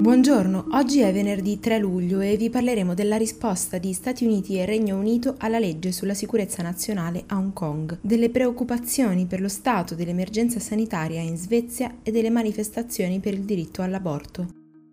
[0.00, 4.64] Buongiorno, oggi è venerdì 3 luglio e vi parleremo della risposta di Stati Uniti e
[4.64, 9.94] Regno Unito alla legge sulla sicurezza nazionale a Hong Kong, delle preoccupazioni per lo stato
[9.94, 14.46] dell'emergenza sanitaria in Svezia e delle manifestazioni per il diritto all'aborto.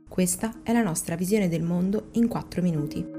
[0.09, 3.16] Questa è la nostra visione del mondo in 4 minuti.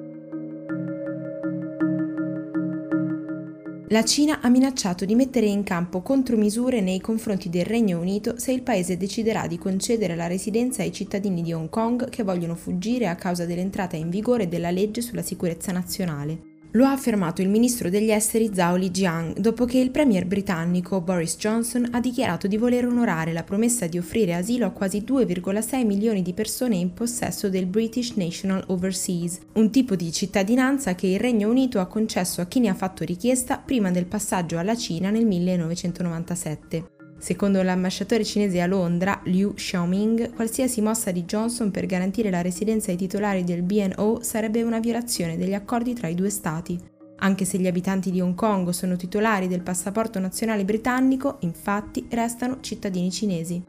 [3.90, 8.52] La Cina ha minacciato di mettere in campo contromisure nei confronti del Regno Unito se
[8.52, 13.08] il paese deciderà di concedere la residenza ai cittadini di Hong Kong che vogliono fuggire
[13.08, 16.47] a causa dell'entrata in vigore della legge sulla sicurezza nazionale.
[16.72, 21.36] Lo ha affermato il ministro degli esteri Zhao Lijiang dopo che il premier britannico Boris
[21.38, 26.20] Johnson ha dichiarato di voler onorare la promessa di offrire asilo a quasi 2,6 milioni
[26.20, 31.48] di persone in possesso del British National Overseas, un tipo di cittadinanza che il Regno
[31.48, 35.24] Unito ha concesso a chi ne ha fatto richiesta prima del passaggio alla Cina nel
[35.24, 36.97] 1997.
[37.18, 42.92] Secondo l'ambasciatore cinese a Londra, Liu Xiaoming, qualsiasi mossa di Johnson per garantire la residenza
[42.92, 46.78] ai titolari del BNO sarebbe una violazione degli accordi tra i due stati.
[47.20, 52.58] Anche se gli abitanti di Hong Kong sono titolari del passaporto nazionale britannico, infatti restano
[52.60, 53.60] cittadini cinesi.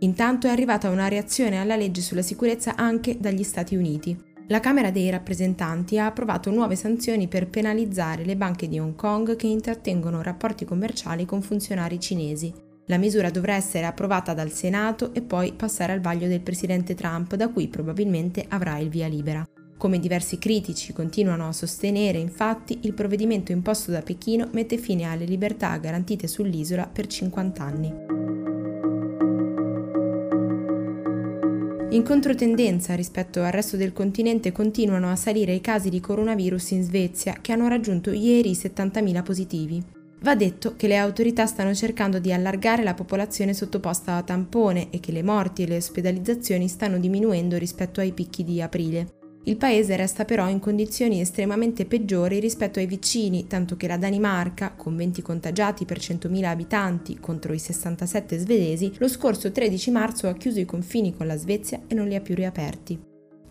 [0.00, 4.18] Intanto è arrivata una reazione alla legge sulla sicurezza anche dagli Stati Uniti.
[4.48, 9.36] La Camera dei rappresentanti ha approvato nuove sanzioni per penalizzare le banche di Hong Kong
[9.36, 12.52] che intrattengono rapporti commerciali con funzionari cinesi.
[12.88, 17.34] La misura dovrà essere approvata dal Senato e poi passare al vaglio del presidente Trump,
[17.34, 19.44] da cui probabilmente avrà il via libera.
[19.76, 25.24] Come diversi critici continuano a sostenere, infatti, il provvedimento imposto da Pechino mette fine alle
[25.24, 27.94] libertà garantite sull'isola per 50 anni.
[31.90, 36.82] In controtendenza rispetto al resto del continente continuano a salire i casi di coronavirus in
[36.82, 39.95] Svezia, che hanno raggiunto ieri i 70.000 positivi.
[40.20, 44.98] Va detto che le autorità stanno cercando di allargare la popolazione sottoposta a tampone e
[44.98, 49.14] che le morti e le ospedalizzazioni stanno diminuendo rispetto ai picchi di aprile.
[49.44, 54.72] Il paese resta però in condizioni estremamente peggiori rispetto ai vicini, tanto che la Danimarca,
[54.72, 60.34] con 20 contagiati per 100.000 abitanti contro i 67 svedesi, lo scorso 13 marzo ha
[60.34, 62.98] chiuso i confini con la Svezia e non li ha più riaperti.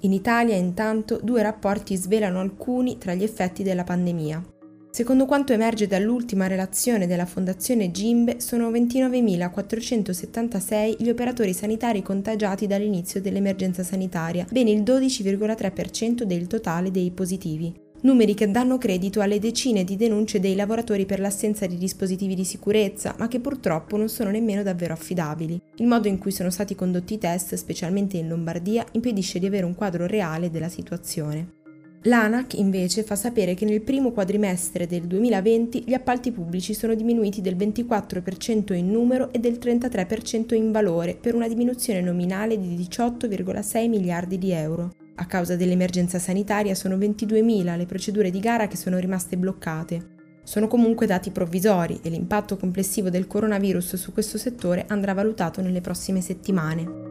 [0.02, 4.55] In Italia, intanto, due rapporti svelano alcuni tra gli effetti della pandemia.
[4.96, 13.20] Secondo quanto emerge dall'ultima relazione della Fondazione Gimbe, sono 29.476 gli operatori sanitari contagiati dall'inizio
[13.20, 17.74] dell'emergenza sanitaria, ben il 12,3% del totale dei positivi.
[18.04, 22.46] Numeri che danno credito alle decine di denunce dei lavoratori per l'assenza di dispositivi di
[22.46, 25.62] sicurezza, ma che purtroppo non sono nemmeno davvero affidabili.
[25.76, 29.66] Il modo in cui sono stati condotti i test, specialmente in Lombardia, impedisce di avere
[29.66, 31.64] un quadro reale della situazione.
[32.08, 37.42] L'ANAC invece fa sapere che nel primo quadrimestre del 2020 gli appalti pubblici sono diminuiti
[37.42, 43.90] del 24% in numero e del 33% in valore, per una diminuzione nominale di 18,6
[43.90, 44.94] miliardi di euro.
[45.16, 50.14] A causa dell'emergenza sanitaria sono 22.000 le procedure di gara che sono rimaste bloccate.
[50.44, 55.82] Sono comunque dati provvisori e l'impatto complessivo del coronavirus su questo settore andrà valutato nelle
[55.82, 57.05] prossime settimane.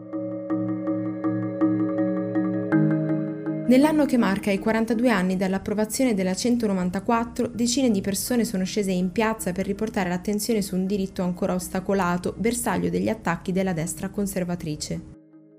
[3.67, 9.11] Nell'anno che marca i 42 anni dall'approvazione della 194, decine di persone sono scese in
[9.11, 15.01] piazza per riportare l'attenzione su un diritto ancora ostacolato, bersaglio degli attacchi della destra conservatrice.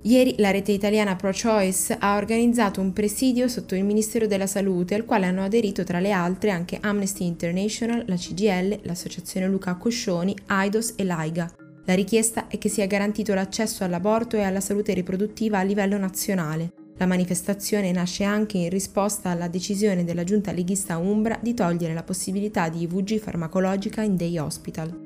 [0.03, 5.03] Ieri la rete italiana ProChoice ha organizzato un presidio sotto il Ministero della Salute al
[5.03, 10.93] quale hanno aderito tra le altre anche Amnesty International, la CGL, l'Associazione Luca Coscioni, AIDOS
[10.95, 11.51] e l'AIGA.
[11.85, 16.84] La richiesta è che sia garantito l'accesso all'aborto e alla salute riproduttiva a livello nazionale.
[16.97, 22.03] La manifestazione nasce anche in risposta alla decisione della giunta leghista Umbra di togliere la
[22.03, 25.03] possibilità di IVG farmacologica in day hospital.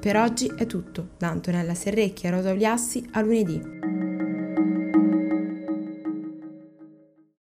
[0.00, 3.77] Per oggi è tutto, da Antonella Serrecchia e Rosa Oliassi a lunedì.